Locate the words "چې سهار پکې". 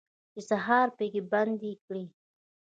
0.31-1.21